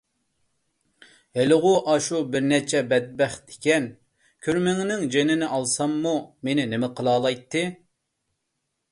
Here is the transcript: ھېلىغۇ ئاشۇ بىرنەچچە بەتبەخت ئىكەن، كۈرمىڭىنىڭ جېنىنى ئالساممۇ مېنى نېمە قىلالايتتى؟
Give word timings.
ھېلىغۇ 1.39 1.73
ئاشۇ 1.91 2.21
بىرنەچچە 2.35 2.79
بەتبەخت 2.93 3.53
ئىكەن، 3.55 3.85
كۈرمىڭىنىڭ 4.47 5.03
جېنىنى 5.17 5.49
ئالساممۇ 5.57 6.15
مېنى 6.49 6.65
نېمە 6.71 6.89
قىلالايتتى؟ 7.01 7.63